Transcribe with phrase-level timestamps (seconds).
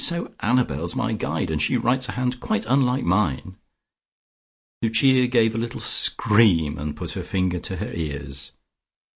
[0.03, 3.57] "So Annabel's my guide, and she writes a hand quite unlike mine."
[4.81, 8.51] Lucia gave a little scream, and put her fingers to her ears.